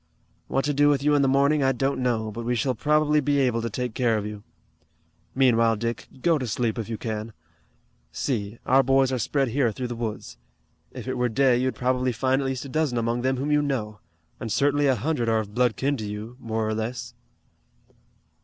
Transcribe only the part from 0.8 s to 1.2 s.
with you